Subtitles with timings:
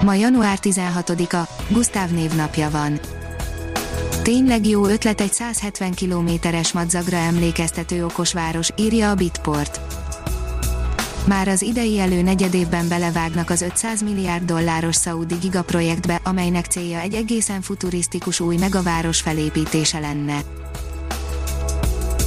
[0.00, 3.00] Ma január 16-a, Gusztáv névnapja van.
[4.22, 9.80] Tényleg jó ötlet egy 170 kilométeres madzagra emlékeztető okosváros, írja a Bitport.
[11.26, 17.14] Már az idei elő negyedévben belevágnak az 500 milliárd dolláros Saudi gigaprojektbe, amelynek célja egy
[17.14, 20.40] egészen futurisztikus új megaváros felépítése lenne.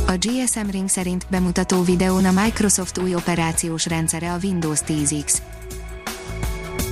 [0.08, 5.34] A GSM Ring szerint bemutató videón a Microsoft új operációs rendszere a Windows 10X.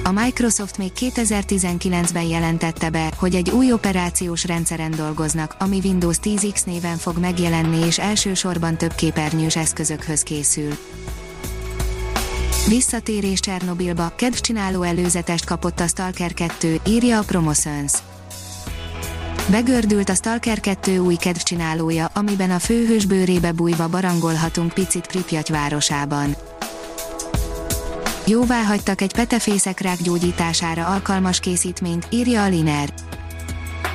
[0.08, 6.66] A Microsoft még 2019-ben jelentette be, hogy egy új operációs rendszeren dolgoznak, ami Windows 10X
[6.66, 10.78] néven fog megjelenni és elsősorban több képernyős eszközökhöz készül.
[12.68, 17.94] Visszatérés Csernobilba, kedvcsináló előzetest kapott a Stalker 2, írja a Promotions.
[19.50, 26.36] Begördült a Stalker 2 új kedvcsinálója, amiben a főhős bőrébe bújva barangolhatunk picit Pripyat városában.
[28.30, 32.94] Jóvá hagytak egy petefészekrák gyógyítására alkalmas készítményt, írja a Liner.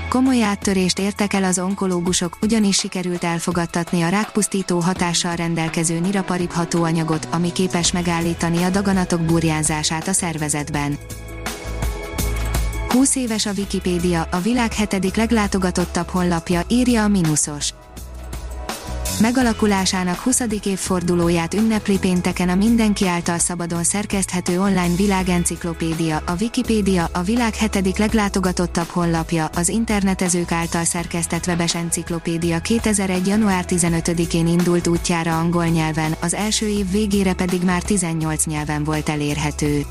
[0.09, 7.29] Komoly áttörést értek el az onkológusok, ugyanis sikerült elfogadtatni a rákpusztító hatással rendelkező niraparib hatóanyagot,
[7.31, 10.99] ami képes megállítani a daganatok burjánzását a szervezetben.
[12.89, 17.73] 20 éves a Wikipédia, a világ hetedik leglátogatottabb honlapja, írja a Minusos.
[19.23, 20.41] Megalakulásának 20.
[20.65, 27.97] évfordulóját ünnepli pénteken a mindenki által szabadon szerkeszthető online világenciklopédia, a Wikipédia, a világ hetedik
[27.97, 33.27] leglátogatottabb honlapja, az internetezők által szerkesztett webes enciklopédia 2001.
[33.27, 39.09] január 15-én indult útjára angol nyelven, az első év végére pedig már 18 nyelven volt
[39.09, 39.83] elérhető.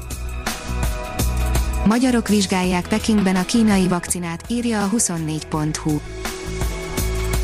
[1.86, 6.00] Magyarok vizsgálják Pekingben a kínai vakcinát, írja a 24.hu.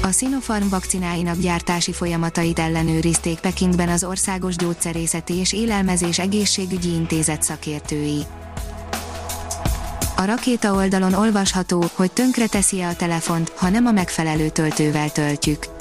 [0.08, 8.22] A Sinopharm vakcináinak gyártási folyamatait ellenőrizték Pekingben az Országos Gyógyszerészeti és Élelmezés Egészségügyi Intézet szakértői.
[10.16, 15.77] A rakéta oldalon olvasható, hogy tönkre teszi-e a telefont, ha nem a megfelelő töltővel töltjük.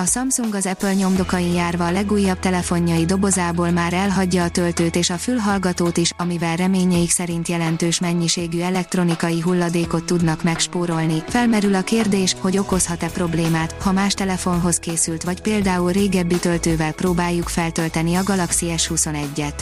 [0.00, 5.10] A Samsung az Apple nyomdokain járva a legújabb telefonjai dobozából már elhagyja a töltőt és
[5.10, 11.22] a fülhallgatót is, amivel reményeik szerint jelentős mennyiségű elektronikai hulladékot tudnak megspórolni.
[11.26, 17.48] Felmerül a kérdés, hogy okozhat-e problémát, ha más telefonhoz készült vagy például régebbi töltővel próbáljuk
[17.48, 19.54] feltölteni a Galaxy S21-et.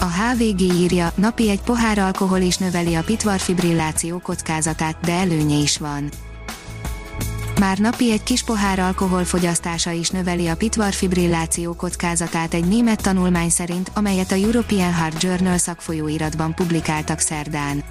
[0.00, 5.78] A HVG írja, napi egy pohár alkohol is növeli a pitvarfibrilláció kockázatát, de előnye is
[5.78, 6.08] van.
[7.58, 13.50] Már napi egy kis pohár alkohol fogyasztása is növeli a pitvarfibrilláció kockázatát egy német tanulmány
[13.50, 17.84] szerint, amelyet a European Heart Journal szakfolyóiratban publikáltak szerdán.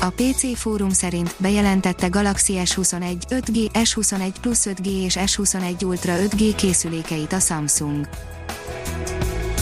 [0.00, 6.52] A PC fórum szerint bejelentette Galaxy S21, 5G, S21 Plus 5G és S21 Ultra 5G
[6.56, 8.08] készülékeit a Samsung.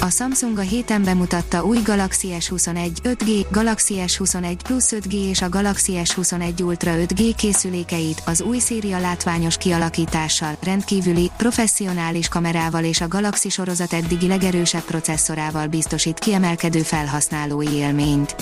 [0.09, 5.49] A Samsung a héten bemutatta új Galaxy S21 5G, Galaxy S21 Plus 5G és a
[5.49, 13.09] Galaxy S21 Ultra 5G készülékeit az új széria látványos kialakítással, rendkívüli, professzionális kamerával és a
[13.09, 18.35] Galaxy sorozat eddigi legerősebb processzorával biztosít kiemelkedő felhasználói élményt.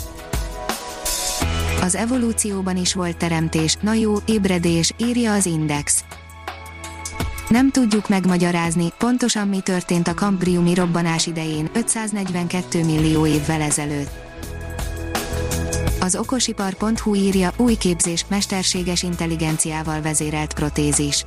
[1.83, 6.05] Az evolúcióban is volt teremtés, na jó, ébredés, írja az Index.
[7.49, 14.11] Nem tudjuk megmagyarázni, pontosan mi történt a kambriumi robbanás idején, 542 millió évvel ezelőtt.
[16.01, 21.25] Az okosipar.hu írja, új képzés, mesterséges intelligenciával vezérelt protézis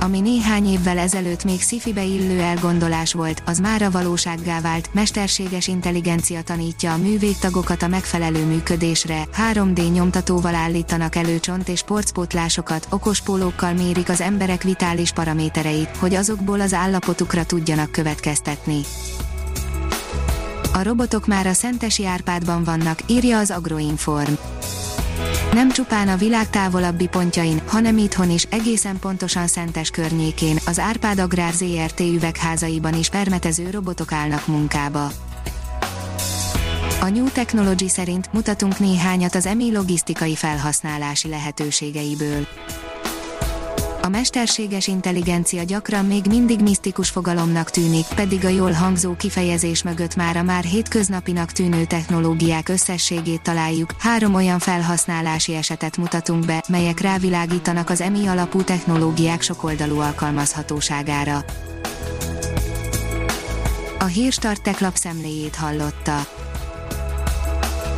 [0.00, 5.68] ami néhány évvel ezelőtt még szifibe illő elgondolás volt, az már a valósággá vált, mesterséges
[5.68, 9.22] intelligencia tanítja a művégtagokat a megfelelő működésre,
[9.52, 16.60] 3D nyomtatóval állítanak elő csont és porcpótlásokat, okospólókkal mérik az emberek vitális paramétereit, hogy azokból
[16.60, 18.80] az állapotukra tudjanak következtetni.
[20.72, 24.32] A robotok már a Szentesi Árpádban vannak, írja az Agroinform
[25.52, 31.18] nem csupán a világ távolabbi pontjain, hanem itthon is, egészen pontosan Szentes környékén, az Árpád
[31.18, 35.10] Agrár ZRT üvegházaiban is permetező robotok állnak munkába.
[37.00, 42.46] A New Technology szerint mutatunk néhányat az EMI logisztikai felhasználási lehetőségeiből.
[44.06, 50.16] A mesterséges intelligencia gyakran még mindig misztikus fogalomnak tűnik, pedig a jól hangzó kifejezés mögött
[50.16, 53.94] már a már hétköznapinak tűnő technológiák összességét találjuk.
[53.98, 61.44] Három olyan felhasználási esetet mutatunk be, melyek rávilágítanak az emi alapú technológiák sokoldalú alkalmazhatóságára.
[63.98, 66.45] A Hírstart tech lapszemléjét hallotta.